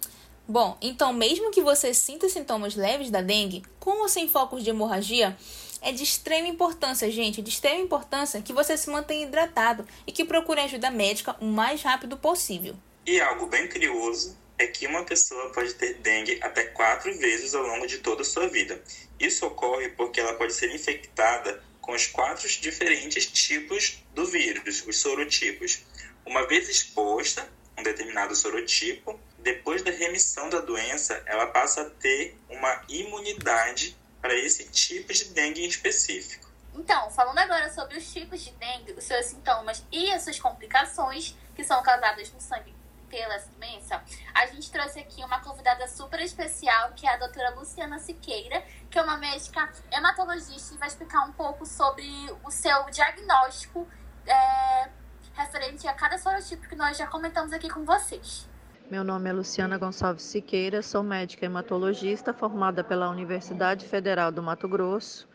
Bom, 0.48 0.77
então 0.82 1.12
mesmo 1.12 1.51
que 1.51 1.62
você 1.62 1.94
sinta 1.94 2.30
sintomas 2.30 2.75
leves 2.75 3.10
da 3.10 3.22
dengue, 3.22 3.63
com 3.80 4.01
ou 4.01 4.08
sem 4.08 4.30
focos 4.30 4.63
de 4.63 4.70
hemorragia, 4.70 5.36
é 5.82 5.92
de 5.92 6.04
extrema 6.04 6.48
importância, 6.48 7.12
gente, 7.12 7.42
de 7.42 7.50
extrema 7.50 7.82
importância 7.82 8.42
que 8.42 8.54
você 8.54 8.77
se 8.77 8.89
mantenha 8.89 9.25
hidratado 9.25 9.86
e 10.06 10.12
que 10.12 10.24
procure 10.24 10.62
ajuda 10.62 10.89
médica 10.89 11.36
o 11.42 11.46
mais 11.46 11.82
rápido 11.82 12.16
possível. 12.18 12.75
E 13.06 13.20
algo 13.20 13.48
bem 13.48 13.68
curioso 13.68 14.38
é 14.58 14.66
que 14.68 14.88
uma 14.88 15.04
pessoa 15.04 15.51
pode 15.51 15.74
ter 15.74 15.96
dengue 15.96 16.39
até 16.42 16.63
quatro 16.63 17.13
vezes 17.18 17.54
ao 17.54 17.63
longo 17.63 17.86
de 17.86 17.98
toda 17.98 18.22
a 18.22 18.25
sua 18.25 18.48
vida. 18.48 18.82
Isso 19.20 19.46
ocorre 19.46 19.89
porque 19.89 20.20
ela 20.20 20.34
pode 20.34 20.54
ser 20.54 20.74
infectada 20.74 21.62
com 21.82 21.92
os 21.92 22.08
quatro 22.08 22.48
diferentes 22.48 23.25
tipos 23.27 24.04
do 24.13 24.25
vírus, 24.25 24.86
os 24.88 24.98
sorotipos. 24.98 25.84
Uma 26.25 26.48
vez 26.48 26.68
exposta 26.70 27.48
a 27.75 27.82
um 27.82 27.84
determinado 27.84 28.36
sorotipo, 28.36 29.20
depois 29.48 29.82
da 29.82 29.92
remissão 29.92 30.50
da 30.50 30.60
doença, 30.60 31.24
ela 31.25 31.48
passa 31.48 31.82
a 31.84 31.89
ter 31.89 32.38
uma 32.50 32.84
imunidade 32.89 33.98
para 34.22 34.36
esse 34.36 34.68
tipo 34.68 35.13
de 35.13 35.24
dengue 35.30 35.63
em 35.63 35.68
específico. 35.70 36.51
Então, 36.75 37.10
falando 37.12 37.39
agora 37.39 37.74
sobre 37.74 37.98
os 37.98 38.12
tipos 38.12 38.42
de 38.42 38.51
dengue, 38.51 38.92
os 38.92 39.06
seus 39.06 39.27
sintomas 39.27 39.86
e 39.89 40.12
as 40.12 40.24
suas 40.24 40.38
complicações 40.38 41.34
que 41.56 41.63
são 41.63 41.82
causadas 41.82 42.30
no 42.34 42.42
sangue 42.42 42.75
pela 43.10 43.38
doença, 43.58 44.04
a 44.34 44.46
gente 44.48 44.70
trouxe 44.70 45.00
aqui 45.00 45.24
uma 45.24 45.39
convidada 45.39 45.88
super 45.88 46.20
especial, 46.20 46.92
que 46.94 47.08
é 47.08 47.13
a 47.13 47.18
doutora 47.18 47.51
Luciana 47.51 48.00
Siqueira, 48.00 48.62
que 48.92 49.00
é 49.00 49.01
uma 49.01 49.16
médica 49.16 49.72
hematologista 49.89 50.75
e 50.75 50.77
vai 50.77 50.89
explicar 50.89 51.22
um 51.22 51.32
pouco 51.32 51.66
sobre 51.66 52.06
o 52.44 52.51
seu 52.51 52.84
diagnóstico 52.92 53.88
é, 54.25 54.89
referente 55.34 55.88
a 55.88 55.94
cada 55.94 56.18
sorotipo 56.18 56.68
que 56.68 56.75
nós 56.75 56.98
já 56.98 57.08
comentamos 57.08 57.54
aqui 57.54 57.70
com 57.70 57.86
vocês. 57.86 58.46
Meu 58.89 59.03
nome 59.03 59.29
é 59.29 59.34
Luciana 59.34 59.77
Gonçalves 59.77 60.24
Siqueira, 60.24 60.82
sou 60.82 61.03
médica 61.03 61.46
hematologista 61.46 62.34
formada 62.34 62.86
pela 62.86 63.10
Universidade 63.10 63.86
Federal 63.86 64.32
do 64.32 64.41
Mato 64.41 64.65
Grosso 64.65 65.27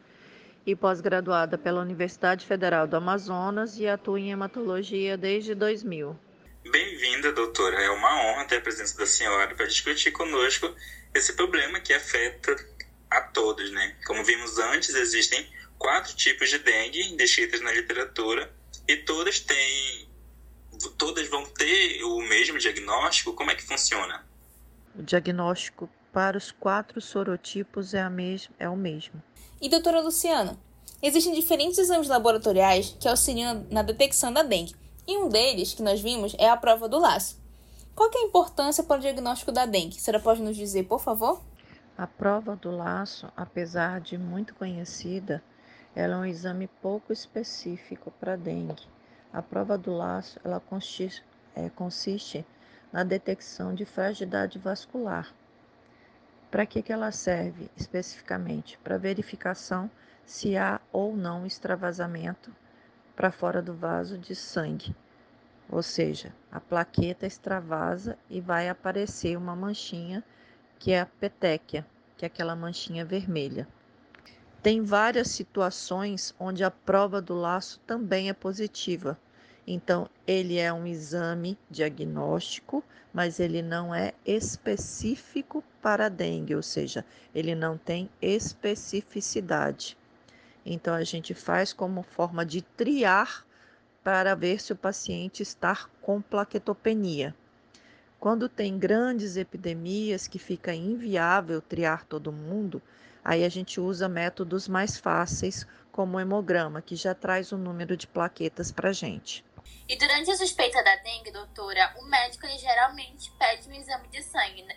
e 0.65 0.75
pós-graduada 0.75 1.59
pela 1.59 1.83
Universidade 1.83 2.47
Federal 2.47 2.87
do 2.87 2.97
Amazonas 2.97 3.79
e 3.79 3.87
atuo 3.87 4.17
em 4.17 4.31
hematologia 4.31 5.19
desde 5.19 5.55
2000. 5.55 6.19
Bem-vinda, 6.71 7.31
doutora. 7.31 7.79
É 7.79 7.91
uma 7.91 8.25
honra 8.25 8.47
ter 8.47 8.57
a 8.57 8.61
presença 8.63 8.97
da 8.97 9.05
senhora 9.05 9.55
para 9.55 9.67
discutir 9.67 10.13
conosco 10.13 10.75
esse 11.13 11.35
problema 11.35 11.79
que 11.79 11.93
afeta 11.93 12.57
a 13.11 13.21
todos, 13.21 13.71
né? 13.71 13.97
Como 14.07 14.25
vimos 14.25 14.59
antes, 14.59 14.95
existem 14.95 15.47
quatro 15.77 16.17
tipos 16.17 16.49
de 16.49 16.59
dengue 16.59 17.17
descritas 17.19 17.61
na 17.61 17.71
literatura 17.71 18.51
e 18.89 18.97
todas 18.97 19.41
têm 19.41 20.09
todas 20.91 21.29
vão 21.29 21.45
ter 21.45 22.03
o 22.05 22.19
mesmo 22.21 22.59
diagnóstico? 22.59 23.33
Como 23.33 23.51
é 23.51 23.55
que 23.55 23.63
funciona? 23.63 24.25
O 24.95 25.03
diagnóstico 25.03 25.89
para 26.13 26.37
os 26.37 26.51
quatro 26.51 27.01
sorotipos 27.01 27.95
é, 27.95 28.03
a 28.03 28.11
mes 28.11 28.51
é 28.59 28.69
o 28.69 28.77
mesmo. 28.77 29.23
E 29.61 29.69
doutora 29.69 30.01
Luciana, 30.01 30.59
existem 31.03 31.33
diferentes 31.33 31.79
exames 31.79 32.09
laboratoriais 32.09 32.97
que 33.01 33.09
auxiliam 33.09 33.67
na 33.71 33.83
detecção 33.83 34.33
da 34.33 34.43
dengue. 34.43 34.75
E 35.07 35.17
um 35.17 35.29
deles, 35.29 35.75
que 35.75 35.83
nós 35.83 36.01
vimos, 36.01 36.35
é 36.39 36.49
a 36.49 36.57
prova 36.57 36.89
do 36.89 36.99
laço. 36.99 37.41
Qual 37.95 38.11
é 38.15 38.19
a 38.19 38.23
importância 38.23 38.85
para 38.85 38.99
o 38.99 39.01
diagnóstico 39.01 39.53
da 39.53 39.67
dengue? 39.67 40.01
Você 40.01 40.19
pode 40.19 40.43
nos 40.43 40.57
dizer, 40.57 40.85
por 40.85 41.01
favor? 41.01 41.43
A 41.97 42.07
prova 42.07 42.57
do 42.57 42.71
laço, 42.71 43.31
apesar 43.37 44.01
de 44.01 44.17
muito 44.17 44.55
conhecida, 44.55 45.43
ela 45.95 46.15
é 46.15 46.19
um 46.19 46.25
exame 46.25 46.67
pouco 46.81 47.13
específico 47.13 48.11
para 48.19 48.37
dengue. 48.37 48.83
A 49.33 49.41
prova 49.41 49.79
do 49.79 49.93
laço 49.93 50.39
ela 50.45 50.61
consiste, 50.61 51.25
é, 51.55 51.71
consiste 51.71 52.45
na 52.93 53.03
detecção 53.03 53.75
de 53.75 53.85
fragilidade 53.87 54.59
vascular. 54.59 55.33
Para 56.51 56.67
que, 56.67 56.83
que 56.83 56.93
ela 56.93 57.11
serve 57.11 57.71
especificamente? 57.75 58.79
Para 58.85 58.99
verificação 58.99 59.91
se 60.27 60.57
há 60.57 60.81
ou 60.93 61.17
não 61.17 61.47
extravasamento 61.47 62.55
para 63.17 63.33
fora 63.33 63.63
do 63.63 63.73
vaso 63.73 64.19
de 64.19 64.35
sangue. 64.35 64.95
Ou 65.71 65.83
seja, 65.83 66.35
a 66.51 66.61
plaqueta 66.61 67.27
extravasa 67.27 68.19
e 68.29 68.41
vai 68.41 68.69
aparecer 68.69 69.39
uma 69.39 69.57
manchinha 69.57 70.23
que 70.79 70.93
é 70.93 71.01
a 71.01 71.07
petéquia, 71.07 71.87
que 72.19 72.25
é 72.25 72.27
aquela 72.27 72.55
manchinha 72.55 73.05
vermelha. 73.05 73.67
Tem 74.63 74.81
várias 74.81 75.27
situações 75.29 76.33
onde 76.39 76.63
a 76.63 76.71
prova 76.71 77.21
do 77.21 77.35
laço 77.35 77.81
também 77.85 78.29
é 78.29 78.33
positiva. 78.33 79.19
Então, 79.67 80.09
ele 80.25 80.57
é 80.57 80.73
um 80.73 80.87
exame 80.87 81.59
diagnóstico, 81.69 82.85
mas 83.13 83.41
ele 83.41 83.61
não 83.61 83.93
é 83.93 84.15
específico 84.25 85.65
para 85.83 86.09
dengue, 86.09 86.55
ou 86.55 86.63
seja, 86.63 87.05
ele 87.35 87.57
não 87.57 87.77
tem 87.77 88.09
especificidade. 88.21 89.97
Então, 90.65 90.95
a 90.95 91.03
gente 91.03 91.35
faz 91.35 91.73
como 91.73 92.05
forma 92.05 92.47
de 92.47 92.63
triar 92.63 93.45
para 94.05 94.35
ver 94.37 94.61
se 94.61 94.73
o 94.73 94.77
paciente 94.77 95.43
está 95.43 95.87
com 96.01 96.23
plaquetopenia. 96.23 97.35
Quando 98.21 98.49
tem 98.49 98.79
grandes 98.79 99.37
epidemias 99.37 100.29
que 100.29 100.39
fica 100.39 100.73
inviável 100.73 101.61
triar 101.61 102.05
todo 102.05 102.31
mundo, 102.31 102.81
Aí 103.25 103.45
a 103.45 103.49
gente 103.49 103.81
usa 103.81 104.09
métodos 104.09 104.69
mais 104.69 104.99
fáceis, 104.99 105.67
como 105.91 106.17
o 106.17 106.21
hemograma, 106.21 106.83
que 106.83 106.97
já 106.97 107.15
traz 107.15 107.53
o 107.53 107.59
número 107.59 107.97
de 107.97 108.07
plaquetas 108.07 108.73
para 108.73 108.93
gente. 108.93 109.45
E 109.89 109.97
durante 109.97 110.31
a 110.31 110.37
suspeita 110.37 110.83
da 110.83 110.97
dengue, 110.97 111.31
doutora, 111.31 111.95
o 111.99 112.05
médico 112.07 112.47
ele 112.47 112.59
geralmente 112.59 113.31
pede 113.39 113.69
um 113.69 113.73
exame 113.73 114.09
de 114.09 114.23
sangue, 114.23 114.63
né? 114.63 114.77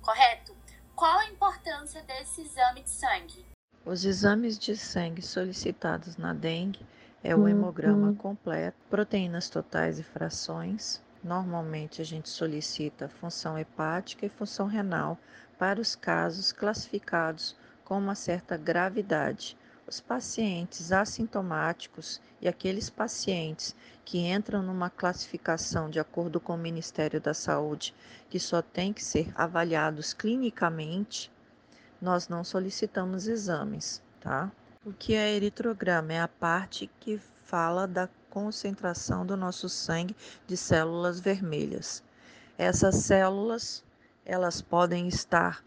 correto? 0.00 0.56
Qual 0.94 1.18
a 1.18 1.26
importância 1.26 2.02
desse 2.02 2.42
exame 2.42 2.82
de 2.82 2.90
sangue? 2.90 3.46
Os 3.84 4.04
exames 4.04 4.58
de 4.58 4.76
sangue 4.76 5.22
solicitados 5.22 6.16
na 6.16 6.34
dengue 6.34 6.84
é 7.22 7.34
o 7.34 7.48
hemograma 7.48 8.08
uhum. 8.08 8.14
completo, 8.14 8.76
proteínas 8.88 9.48
totais 9.48 9.98
e 9.98 10.02
frações. 10.02 11.00
Normalmente 11.22 12.02
a 12.02 12.04
gente 12.04 12.28
solicita 12.28 13.08
função 13.08 13.58
hepática 13.58 14.26
e 14.26 14.30
função 14.30 14.66
renal 14.66 15.18
para 15.58 15.80
os 15.80 15.94
casos 15.94 16.50
classificados 16.52 17.54
com 17.90 17.98
uma 17.98 18.14
certa 18.14 18.56
gravidade. 18.56 19.58
Os 19.84 20.00
pacientes 20.00 20.92
assintomáticos 20.92 22.20
e 22.40 22.46
aqueles 22.46 22.88
pacientes 22.88 23.74
que 24.04 24.28
entram 24.28 24.62
numa 24.62 24.88
classificação 24.88 25.90
de 25.90 25.98
acordo 25.98 26.38
com 26.38 26.54
o 26.54 26.56
Ministério 26.56 27.20
da 27.20 27.34
Saúde, 27.34 27.92
que 28.28 28.38
só 28.38 28.62
tem 28.62 28.92
que 28.92 29.02
ser 29.02 29.32
avaliados 29.34 30.12
clinicamente, 30.12 31.32
nós 32.00 32.28
não 32.28 32.44
solicitamos 32.44 33.26
exames, 33.26 34.00
tá? 34.20 34.52
O 34.86 34.92
que 34.92 35.14
é 35.14 35.34
eritrograma? 35.34 36.12
É 36.12 36.20
a 36.20 36.28
parte 36.28 36.88
que 37.00 37.20
fala 37.42 37.88
da 37.88 38.08
concentração 38.30 39.26
do 39.26 39.36
nosso 39.36 39.68
sangue 39.68 40.14
de 40.46 40.56
células 40.56 41.18
vermelhas. 41.18 42.04
Essas 42.56 42.94
células, 42.94 43.82
elas 44.24 44.62
podem 44.62 45.08
estar 45.08 45.64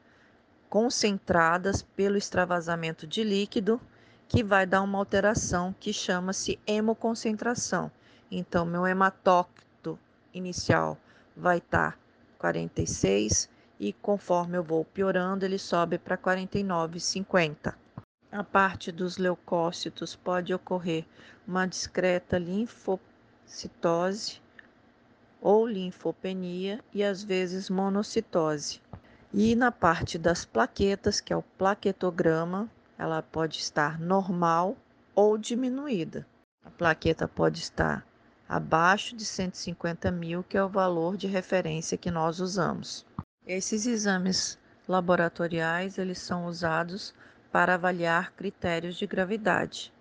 concentradas 0.73 1.83
pelo 1.83 2.17
extravasamento 2.17 3.05
de 3.05 3.23
líquido, 3.23 3.79
que 4.27 4.43
vai 4.43 4.65
dar 4.65 4.81
uma 4.81 4.97
alteração 4.97 5.75
que 5.79 5.93
chama-se 5.93 6.57
hemoconcentração. 6.65 7.91
Então, 8.31 8.65
meu 8.65 8.87
hematócrito 8.87 9.99
inicial 10.33 10.97
vai 11.37 11.59
estar 11.59 11.91
tá 11.91 11.97
46 12.39 13.47
e 13.79 13.93
conforme 13.93 14.57
eu 14.57 14.63
vou 14.63 14.83
piorando, 14.83 15.45
ele 15.45 15.59
sobe 15.59 15.99
para 15.99 16.17
49,50. 16.17 17.75
A 18.31 18.43
parte 18.43 18.91
dos 18.91 19.19
leucócitos 19.19 20.15
pode 20.15 20.55
ocorrer 20.55 21.05
uma 21.47 21.67
discreta 21.67 22.39
linfocitose 22.39 24.41
ou 25.39 25.67
linfopenia 25.67 26.83
e 26.91 27.03
às 27.03 27.23
vezes 27.23 27.69
monocitose. 27.69 28.81
E 29.35 29.55
na 29.55 29.71
parte 29.71 30.19
das 30.19 30.45
plaquetas, 30.45 31.19
que 31.19 31.33
é 31.33 31.35
o 31.35 31.41
plaquetograma, 31.41 32.69
ela 32.99 33.19
pode 33.23 33.57
estar 33.57 33.99
normal 33.99 34.77
ou 35.15 35.39
diminuída. 35.39 36.27
A 36.63 36.69
plaqueta 36.69 37.27
pode 37.27 37.59
estar 37.59 38.05
abaixo 38.47 39.15
de 39.15 39.25
150 39.25 40.11
mil, 40.11 40.43
que 40.43 40.55
é 40.55 40.63
o 40.63 40.69
valor 40.69 41.17
de 41.17 41.25
referência 41.25 41.97
que 41.97 42.11
nós 42.11 42.39
usamos. 42.39 43.07
Esses 43.43 43.87
exames 43.87 44.59
laboratoriais 44.87 45.97
eles 45.97 46.19
são 46.19 46.45
usados 46.45 47.11
para 47.51 47.73
avaliar 47.73 48.33
critérios 48.33 48.95
de 48.97 49.07
gravidade, 49.07 49.91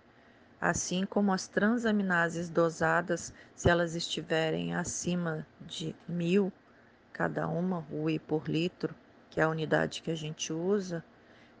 assim 0.61 1.07
como 1.07 1.33
as 1.33 1.47
transaminases 1.47 2.49
dosadas, 2.49 3.33
se 3.55 3.67
elas 3.67 3.95
estiverem 3.95 4.75
acima 4.75 5.43
de 5.59 5.95
mil 6.07 6.53
cada 7.11 7.47
uma 7.47 7.83
UI 7.91 8.19
por 8.19 8.47
litro, 8.47 8.93
que 9.33 9.41
é 9.41 9.43
a 9.45 9.49
unidade 9.49 10.03
que 10.03 10.11
a 10.11 10.15
gente 10.15 10.53
usa, 10.53 11.03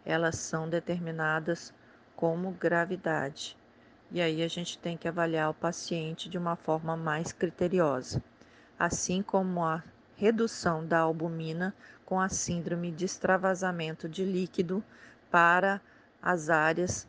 elas 0.05 0.35
são 0.35 0.69
determinadas 0.69 1.73
como 2.15 2.51
gravidade. 2.51 3.57
E 4.11 4.21
aí 4.21 4.43
a 4.43 4.47
gente 4.47 4.77
tem 4.77 4.95
que 4.95 5.07
avaliar 5.07 5.49
o 5.49 5.55
paciente 5.55 6.29
de 6.29 6.37
uma 6.37 6.55
forma 6.55 6.95
mais 6.95 7.31
criteriosa, 7.31 8.23
assim 8.77 9.23
como 9.23 9.65
a 9.65 9.83
redução 10.15 10.85
da 10.85 10.99
albumina 10.99 11.73
com 12.05 12.21
a 12.21 12.29
síndrome 12.29 12.91
de 12.91 13.05
extravasamento 13.05 14.07
de 14.07 14.23
líquido 14.23 14.83
para 15.31 15.81
as 16.21 16.51
áreas 16.51 17.07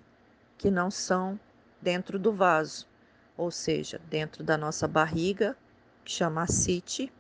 que 0.56 0.71
não 0.71 0.90
são 0.90 1.38
dentro 1.83 2.18
do 2.18 2.33
vaso, 2.33 2.88
ou 3.37 3.50
seja, 3.50 4.00
dentro 4.09 4.42
da 4.42 4.56
nossa 4.56 4.88
barriga, 4.88 5.54
que 6.02 6.11
chama 6.11 6.42
ascite, 6.42 7.12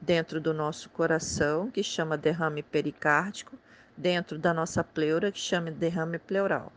dentro 0.00 0.40
do 0.40 0.52
nosso 0.52 0.88
coração, 0.90 1.70
que 1.70 1.82
chama 1.82 2.16
derrame 2.16 2.62
pericárdico, 2.62 3.58
dentro 3.96 4.38
da 4.38 4.52
nossa 4.52 4.82
pleura, 4.82 5.30
que 5.30 5.38
chama 5.38 5.70
derrame 5.70 6.18
pleural. 6.18 6.72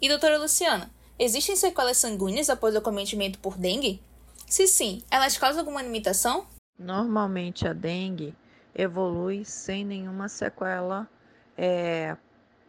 E 0.00 0.08
doutora 0.08 0.38
Luciana, 0.38 0.90
existem 1.18 1.56
sequelas 1.56 1.96
sanguíneas 1.96 2.50
após 2.50 2.74
o 2.74 2.78
acometimento 2.78 3.38
por 3.38 3.56
dengue? 3.56 4.02
Se 4.46 4.66
sim, 4.66 5.02
elas 5.10 5.36
causam 5.36 5.60
alguma 5.60 5.82
limitação? 5.82 6.46
Normalmente 6.78 7.66
a 7.66 7.72
dengue 7.72 8.34
evolui 8.74 9.44
sem 9.44 9.84
nenhuma 9.84 10.28
sequela 10.28 11.08
é, 11.56 12.16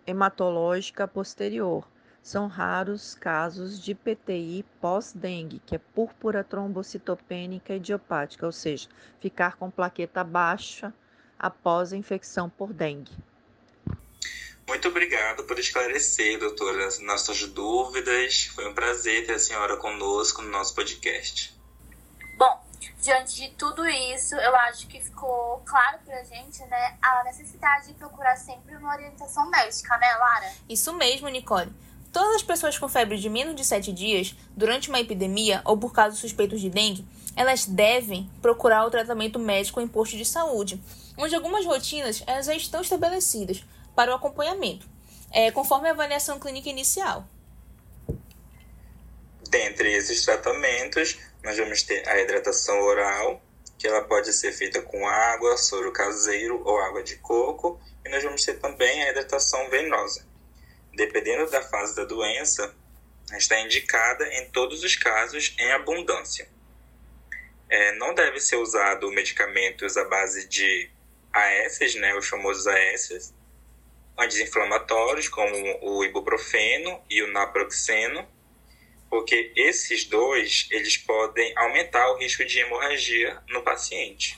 hematológica 0.08 1.08
posterior. 1.08 1.88
São 2.22 2.48
raros 2.48 3.16
casos 3.16 3.82
de 3.82 3.96
PTI 3.96 4.66
pós-dengue, 4.82 5.62
que 5.66 5.76
é 5.76 5.80
púrpura 5.80 6.44
trombocitopênica 6.44 7.74
idiopática, 7.74 8.46
ou 8.46 8.52
seja, 8.52 8.88
ficar 9.20 9.56
com 9.56 9.72
plaqueta 9.72 10.24
baixa 10.24 10.94
após 11.38 11.94
a 11.94 11.98
infecção 11.98 12.50
por 12.50 12.74
dengue. 12.74 13.12
Muito 14.68 14.88
obrigado 14.88 15.46
por 15.46 15.58
esclarecer, 15.58 16.38
doutora, 16.38 16.86
as 16.86 17.00
nossas 17.00 17.42
dúvidas. 17.48 18.52
Foi 18.54 18.70
um 18.70 18.74
prazer 18.76 19.26
ter 19.26 19.34
a 19.34 19.40
senhora 19.40 19.78
conosco 19.78 20.44
no 20.44 20.50
nosso 20.50 20.76
podcast. 20.76 21.58
Bom, 22.38 22.64
diante 23.02 23.36
de 23.36 23.50
tudo 23.56 23.88
isso, 23.88 24.36
eu 24.36 24.56
acho 24.56 24.88
que 24.88 25.02
ficou 25.02 25.64
claro 25.66 25.98
pra 26.06 26.24
gente, 26.24 26.64
né, 26.66 26.98
a 27.02 27.24
necessidade 27.24 27.88
de 27.88 27.94
procurar 27.96 28.36
sempre 28.36 28.76
uma 28.76 28.94
orientação 28.94 29.50
médica, 29.50 29.98
né, 29.98 30.14
Lara? 30.16 30.54
Isso 30.70 30.94
mesmo, 30.94 31.28
Nicole. 31.30 31.74
Todas 32.12 32.38
as 32.38 32.44
pessoas 32.44 32.78
com 32.78 32.89
febre 32.89 33.18
de 33.18 33.30
menos 33.30 33.56
de 33.56 33.63
7 33.63 33.92
dias, 33.94 34.36
durante 34.56 34.89
uma 34.89 35.00
epidemia 35.00 35.62
ou 35.63 35.78
por 35.78 35.94
casos 35.94 36.20
suspeitos 36.20 36.60
de 36.60 36.70
dengue, 36.70 37.06
elas 37.36 37.66
devem 37.66 38.30
procurar 38.42 38.86
o 38.86 38.89
tratamento 38.89 39.38
médico 39.38 39.80
em 39.80 39.88
posto 39.88 40.18
de 40.18 40.25
saúde, 40.25 40.82
onde 41.18 41.36
algumas 41.36 41.66
rotinas 41.66 42.24
elas 42.25 42.48
já 42.48 42.56
estão 42.56 42.82
estabelecidas 42.82 43.63
para 43.96 44.12
o 44.12 44.16
acompanhamento, 44.16 44.88
é, 45.32 45.51
conforme 45.51 45.88
a 45.88 45.92
avaliação 45.92 46.39
clínica 46.39 46.70
inicial. 46.70 47.25
Dentre 49.50 49.92
esses 49.94 50.25
tratamentos, 50.25 51.18
nós 51.44 51.58
vamos 51.58 51.84
ter 51.84 52.08
a 52.08 52.20
hidratação 52.20 52.80
oral, 52.82 53.42
que 53.78 53.88
ela 53.88 54.01
pode 54.01 54.34
ser 54.34 54.51
feita 54.51 54.82
com 54.82 55.08
água, 55.08 55.58
soro 55.58 55.92
caseiro 55.92 56.62
ou 56.66 56.78
água 56.80 57.04
de 57.04 57.16
coco, 57.18 57.80
e 58.06 58.10
nós 58.10 58.24
vamos 58.24 58.44
ter 58.44 58.60
também 58.60 59.04
a 59.04 59.12
hidratação 59.12 59.70
venosa. 59.70 60.28
Dependendo 61.00 61.50
da 61.50 61.62
fase 61.62 61.96
da 61.96 62.03
doença, 62.03 62.75
está 63.32 63.58
indicada 63.62 64.27
em 64.34 64.50
todos 64.50 64.84
os 64.84 64.98
casos 64.98 65.56
em 65.58 65.72
abundância. 65.72 66.50
É, 67.70 67.94
não 67.94 68.13
deve 68.13 68.41
ser 68.41 68.58
usado 68.58 69.10
medicamentos 69.10 69.96
à 69.96 70.03
base 70.03 70.46
de 70.50 70.91
AS, 71.32 71.96
né, 71.96 72.13
os 72.18 72.27
famosos 72.27 72.68
AS, 72.68 73.34
anti-inflamatórios 74.18 75.29
como 75.29 75.56
o 75.82 76.03
ibuprofeno 76.03 77.01
e 77.10 77.24
o 77.24 77.32
naproxeno, 77.32 78.27
porque 79.10 79.53
esses 79.56 80.03
dois 80.03 80.68
eles 80.70 80.98
podem 80.98 81.58
aumentar 81.58 82.12
o 82.12 82.18
risco 82.18 82.44
de 82.44 82.60
hemorragia 82.60 83.41
no 83.48 83.63
paciente. 83.63 84.38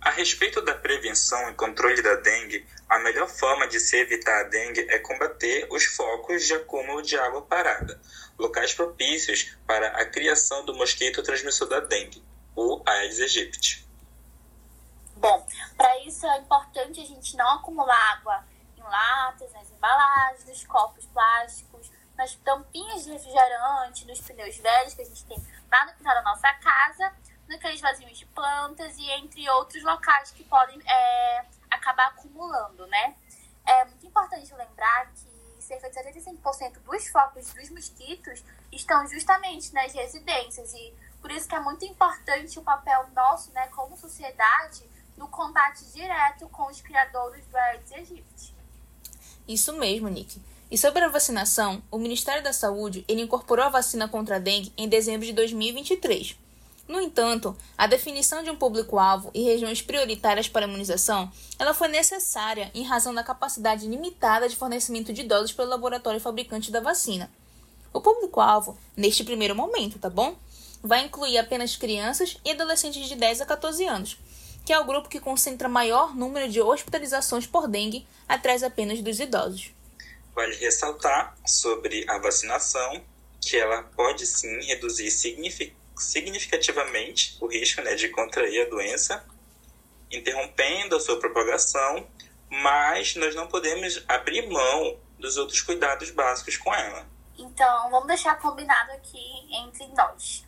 A 0.00 0.10
respeito 0.10 0.62
da 0.62 0.74
prevenção 0.74 1.50
e 1.50 1.54
controle 1.54 2.00
da 2.00 2.14
dengue, 2.16 2.66
a 2.88 2.98
melhor 3.00 3.28
forma 3.28 3.66
de 3.66 3.80
se 3.80 3.96
evitar 3.96 4.40
a 4.40 4.44
dengue 4.44 4.86
é 4.88 4.98
combater 4.98 5.66
os 5.70 5.84
focos 5.84 6.46
de 6.46 6.54
acúmulo 6.54 7.02
de 7.02 7.18
água 7.18 7.42
parada, 7.42 8.00
locais 8.38 8.72
propícios 8.72 9.56
para 9.66 9.88
a 9.88 10.06
criação 10.06 10.64
do 10.64 10.74
mosquito 10.74 11.22
transmissor 11.22 11.68
da 11.68 11.80
dengue, 11.80 12.22
o 12.54 12.80
Aedes 12.86 13.20
aegypti. 13.20 13.86
Bom, 15.16 15.46
para 15.76 15.98
isso 16.04 16.24
é 16.26 16.38
importante 16.38 17.00
a 17.00 17.04
gente 17.04 17.36
não 17.36 17.56
acumular 17.56 18.12
água 18.12 18.44
em 18.76 18.82
latas, 18.82 19.52
nas 19.52 19.68
embalagens, 19.70 20.44
nos 20.44 20.64
copos 20.64 21.04
plásticos, 21.06 21.90
nas 22.16 22.34
tampinhas 22.36 23.04
de 23.04 23.12
refrigerante, 23.12 24.06
nos 24.06 24.20
pneus 24.20 24.56
velhos 24.56 24.94
que 24.94 25.02
a 25.02 25.04
gente 25.04 25.24
tem 25.24 25.38
lá 25.70 25.86
no 25.86 25.92
final 25.94 26.14
da 26.14 26.22
nossa 26.22 26.52
casa, 26.54 27.12
naqueles 27.48 27.80
vasinhos 27.80 28.18
de 28.18 28.26
plantas 28.26 28.96
e 28.98 29.10
entre 29.12 29.48
outros 29.50 29.82
locais 29.82 30.30
que 30.30 30.44
podem 30.44 30.80
é, 30.86 31.44
acabar 31.70 32.08
acumulando, 32.08 32.86
né? 32.86 33.14
É 33.66 33.84
muito 33.84 34.06
importante 34.06 34.52
lembrar 34.54 35.10
que 35.12 35.62
cerca 35.62 35.90
de 35.90 35.96
75% 35.96 36.78
dos 36.80 37.08
focos 37.08 37.52
dos 37.52 37.70
mosquitos 37.70 38.42
estão 38.72 39.06
justamente 39.06 39.72
nas 39.74 39.92
residências 39.92 40.72
e 40.72 40.94
por 41.20 41.30
isso 41.30 41.48
que 41.48 41.54
é 41.54 41.60
muito 41.60 41.84
importante 41.84 42.58
o 42.58 42.62
papel 42.62 43.06
nosso, 43.14 43.50
né, 43.52 43.66
como 43.68 43.96
sociedade, 43.96 44.82
no 45.16 45.28
combate 45.28 45.84
direto 45.92 46.48
com 46.48 46.66
os 46.68 46.80
criadores 46.80 47.44
do 47.46 47.56
Aedes 47.56 47.92
aegypti. 47.92 48.54
Isso 49.46 49.72
mesmo, 49.72 50.08
Nick. 50.08 50.40
E 50.70 50.78
sobre 50.78 51.02
a 51.02 51.08
vacinação, 51.08 51.82
o 51.90 51.98
Ministério 51.98 52.42
da 52.42 52.52
Saúde 52.52 53.04
ele 53.08 53.22
incorporou 53.22 53.64
a 53.64 53.70
vacina 53.70 54.06
contra 54.06 54.36
a 54.36 54.38
dengue 54.38 54.72
em 54.76 54.88
dezembro 54.88 55.26
de 55.26 55.32
2023. 55.32 56.38
No 56.88 57.02
entanto, 57.02 57.54
a 57.76 57.86
definição 57.86 58.42
de 58.42 58.50
um 58.50 58.56
público-alvo 58.56 59.30
e 59.34 59.42
regiões 59.42 59.82
prioritárias 59.82 60.48
para 60.48 60.64
a 60.64 60.68
imunização 60.68 61.30
ela 61.58 61.74
foi 61.74 61.86
necessária 61.88 62.70
em 62.74 62.82
razão 62.82 63.14
da 63.14 63.22
capacidade 63.22 63.86
limitada 63.86 64.48
de 64.48 64.56
fornecimento 64.56 65.12
de 65.12 65.22
doses 65.22 65.52
pelo 65.52 65.68
laboratório 65.68 66.18
fabricante 66.18 66.72
da 66.72 66.80
vacina. 66.80 67.30
O 67.92 68.00
público-alvo, 68.00 68.78
neste 68.96 69.22
primeiro 69.22 69.54
momento, 69.54 69.98
tá 69.98 70.08
bom? 70.08 70.34
Vai 70.82 71.04
incluir 71.04 71.36
apenas 71.36 71.76
crianças 71.76 72.38
e 72.42 72.52
adolescentes 72.52 73.06
de 73.06 73.16
10 73.16 73.42
a 73.42 73.46
14 73.46 73.84
anos, 73.84 74.18
que 74.64 74.72
é 74.72 74.78
o 74.78 74.84
grupo 74.86 75.10
que 75.10 75.20
concentra 75.20 75.68
maior 75.68 76.16
número 76.16 76.48
de 76.48 76.62
hospitalizações 76.62 77.46
por 77.46 77.68
dengue, 77.68 78.06
atrás 78.26 78.62
apenas 78.62 79.02
dos 79.02 79.20
idosos. 79.20 79.72
Vale 80.34 80.56
ressaltar 80.56 81.36
sobre 81.44 82.08
a 82.08 82.18
vacinação 82.18 83.02
que 83.40 83.56
ela 83.56 83.82
pode 83.82 84.26
sim 84.26 84.58
reduzir 84.66 85.10
significativamente 85.10 85.77
o 87.40 87.46
risco 87.46 87.82
né, 87.82 87.94
de 87.94 88.08
contrair 88.08 88.66
a 88.66 88.70
doença, 88.70 89.24
interrompendo 90.10 90.96
a 90.96 91.00
sua 91.00 91.18
propagação, 91.18 92.06
mas 92.50 93.14
nós 93.16 93.34
não 93.34 93.46
podemos 93.46 94.04
abrir 94.08 94.48
mão 94.48 94.98
dos 95.18 95.36
outros 95.36 95.60
cuidados 95.60 96.10
básicos 96.10 96.56
com 96.56 96.74
ela. 96.74 97.06
Então, 97.36 97.90
vamos 97.90 98.08
deixar 98.08 98.38
combinado 98.38 98.92
aqui 98.92 99.48
entre 99.52 99.86
nós. 99.88 100.44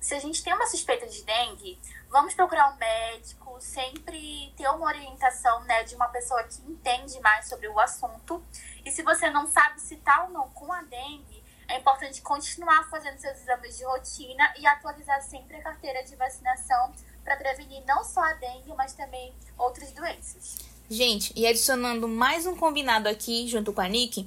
Se 0.00 0.14
a 0.14 0.20
gente 0.20 0.42
tem 0.42 0.54
uma 0.54 0.66
suspeita 0.66 1.06
de 1.06 1.22
dengue, 1.24 1.78
vamos 2.08 2.34
procurar 2.34 2.70
um 2.72 2.76
médico, 2.76 3.56
sempre 3.60 4.52
ter 4.56 4.68
uma 4.68 4.86
orientação 4.86 5.62
né, 5.64 5.82
de 5.84 5.94
uma 5.94 6.08
pessoa 6.08 6.42
que 6.44 6.60
entende 6.62 7.18
mais 7.20 7.48
sobre 7.48 7.68
o 7.68 7.78
assunto. 7.78 8.42
E 8.84 8.90
se 8.90 9.02
você 9.02 9.30
não 9.30 9.46
sabe 9.46 9.80
se 9.80 9.96
tá 9.96 10.24
ou 10.24 10.30
não 10.30 10.48
com 10.50 10.72
a 10.72 10.82
dengue, 10.82 11.37
é 11.68 11.76
importante 11.76 12.22
continuar 12.22 12.88
fazendo 12.88 13.18
seus 13.18 13.38
exames 13.40 13.76
de 13.76 13.84
rotina 13.84 14.54
e 14.58 14.66
atualizar 14.66 15.22
sempre 15.22 15.56
a 15.56 15.62
carteira 15.62 16.02
de 16.02 16.16
vacinação 16.16 16.92
para 17.22 17.36
prevenir 17.36 17.84
não 17.86 18.02
só 18.02 18.20
a 18.20 18.32
dengue, 18.32 18.72
mas 18.74 18.94
também 18.94 19.34
outras 19.58 19.92
doenças. 19.92 20.56
Gente, 20.88 21.32
e 21.36 21.46
adicionando 21.46 22.08
mais 22.08 22.46
um 22.46 22.56
combinado 22.56 23.08
aqui 23.08 23.46
junto 23.46 23.72
com 23.74 23.82
a 23.82 23.88
Nick, 23.88 24.26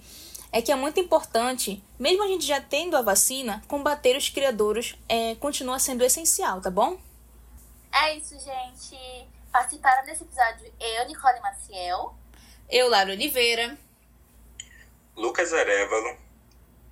é 0.52 0.62
que 0.62 0.72
é 0.72 0.76
muito 0.76 1.00
importante, 1.00 1.84
mesmo 1.98 2.24
a 2.24 2.28
gente 2.28 2.46
já 2.46 2.62
tendo 2.62 2.96
a 2.96 3.02
vacina, 3.02 3.64
combater 3.68 4.16
os 4.16 4.30
criadores 4.30 4.96
é, 5.10 5.34
continua 5.36 5.80
sendo 5.80 6.04
essencial, 6.04 6.62
tá 6.62 6.70
bom? 6.70 7.00
É 7.92 8.16
isso, 8.16 8.38
gente. 8.40 9.28
Participaram 9.52 10.06
desse 10.06 10.24
episódio 10.24 10.72
eu, 10.80 11.08
Nicole 11.08 11.40
Maciel. 11.40 12.14
Eu, 12.70 12.88
Lara 12.90 13.12
Oliveira. 13.12 13.78
Lucas 15.16 15.52
Arevalo. 15.52 16.31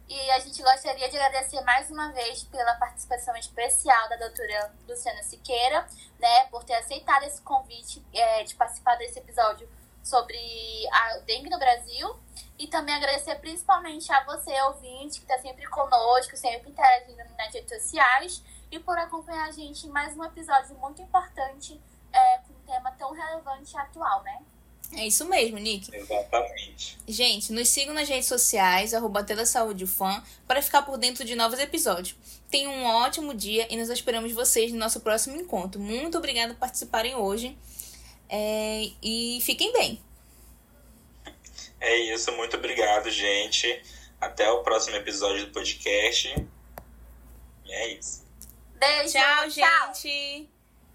E 0.10 0.32
a 0.32 0.40
gente 0.40 0.60
gostaria 0.64 1.08
de 1.08 1.16
agradecer 1.16 1.62
mais 1.62 1.92
uma 1.92 2.12
vez 2.12 2.42
pela 2.46 2.74
participação 2.78 3.36
especial 3.36 4.10
da 4.10 4.16
doutora 4.16 4.74
Luciana 4.88 5.22
Siqueira, 5.22 5.88
né, 6.18 6.46
por 6.46 6.64
ter 6.64 6.74
aceitado 6.74 7.26
esse 7.26 7.40
convite 7.44 8.04
é, 8.12 8.44
de 8.44 8.56
participar 8.56 8.96
desse 8.96 9.20
episódio 9.20 9.70
sobre 10.04 10.36
a 10.92 11.20
dengue 11.20 11.52
no 11.52 11.60
Brasil. 11.60 12.20
E 12.58 12.66
também 12.66 12.96
agradecer 12.96 13.36
principalmente 13.36 14.12
a 14.12 14.24
você, 14.24 14.60
ouvinte, 14.64 15.20
que 15.20 15.32
está 15.32 15.38
sempre 15.38 15.68
conosco, 15.68 16.36
sempre 16.36 16.72
interagindo 16.72 17.24
nas 17.38 17.54
redes 17.54 17.70
sociais 17.70 18.44
e 18.72 18.80
por 18.80 18.98
acompanhar 18.98 19.48
a 19.48 19.52
gente 19.52 19.86
em 19.86 19.92
mais 19.92 20.18
um 20.18 20.24
episódio 20.24 20.76
muito 20.80 21.04
importante 21.04 21.80
é, 22.12 22.38
com 22.40 22.54
um 22.54 22.66
tema 22.66 22.92
tão 22.94 23.14
relevante 23.14 23.76
e 23.76 23.78
atual, 23.78 24.24
né? 24.24 24.42
É 24.94 25.06
isso 25.06 25.26
mesmo, 25.26 25.58
Nick. 25.58 25.96
Exatamente. 25.96 26.98
Gente, 27.08 27.54
nos 27.54 27.70
sigam 27.70 27.94
nas 27.94 28.10
redes 28.10 28.28
sociais, 28.28 28.94
arroba 28.94 29.24
Telesaúdefã, 29.24 30.24
para 30.48 30.62
ficar 30.62 30.82
por 30.82 30.98
dentro 30.98 31.24
de 31.24 31.36
novos 31.36 31.60
episódios. 31.60 32.16
Tenham 32.50 32.74
um 32.74 32.86
ótimo 32.86 33.34
dia 33.34 33.68
e 33.70 33.78
nós 33.78 33.90
esperamos 33.90 34.32
vocês 34.32 34.72
no 34.72 34.80
nosso 34.80 35.00
próximo 35.02 35.40
encontro. 35.40 35.80
Muito 35.80 36.18
obrigada 36.18 36.54
por 36.54 36.60
participarem 36.60 37.16
hoje. 37.16 37.56
É, 38.28 38.90
e 39.02 39.40
fiquem 39.42 39.72
bem. 39.74 40.02
É 41.80 41.96
isso, 42.14 42.32
muito 42.34 42.58
obrigado, 42.58 43.10
gente. 43.10 43.82
Até 44.20 44.50
o 44.52 44.64
próximo 44.64 44.96
episódio 44.98 45.46
do 45.46 45.52
podcast. 45.52 46.36
E 47.66 47.72
é 47.72 47.94
isso. 47.94 48.26
Beijo. 48.76 49.14
Tchau, 49.14 49.50
tchau. 49.50 49.94
gente. 49.94 50.59